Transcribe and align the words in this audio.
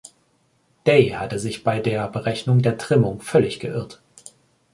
Day 0.87 1.09
hatte 1.11 1.37
sich 1.37 1.63
bei 1.63 1.79
der 1.79 2.07
Berechnung 2.07 2.63
der 2.63 2.79
Trimmung 2.79 3.21
völlig 3.21 3.59
geirrt. 3.59 4.01